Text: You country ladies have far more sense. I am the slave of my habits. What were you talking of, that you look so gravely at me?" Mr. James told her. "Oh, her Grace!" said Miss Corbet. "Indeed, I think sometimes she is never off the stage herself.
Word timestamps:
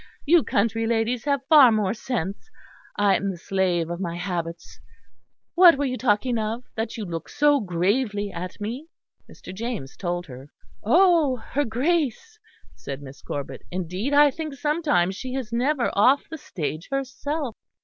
You 0.25 0.43
country 0.43 0.87
ladies 0.87 1.25
have 1.25 1.45
far 1.47 1.71
more 1.71 1.93
sense. 1.93 2.49
I 2.97 3.15
am 3.15 3.29
the 3.29 3.37
slave 3.37 3.91
of 3.91 3.99
my 3.99 4.15
habits. 4.15 4.79
What 5.53 5.77
were 5.77 5.85
you 5.85 5.95
talking 5.95 6.39
of, 6.39 6.63
that 6.75 6.97
you 6.97 7.05
look 7.05 7.29
so 7.29 7.59
gravely 7.59 8.31
at 8.31 8.59
me?" 8.59 8.87
Mr. 9.31 9.53
James 9.53 9.95
told 9.95 10.25
her. 10.25 10.49
"Oh, 10.83 11.35
her 11.37 11.65
Grace!" 11.65 12.39
said 12.73 13.03
Miss 13.03 13.21
Corbet. 13.21 13.61
"Indeed, 13.69 14.11
I 14.11 14.31
think 14.31 14.55
sometimes 14.55 15.15
she 15.15 15.35
is 15.35 15.53
never 15.53 15.91
off 15.93 16.27
the 16.29 16.37
stage 16.39 16.87
herself. 16.89 17.55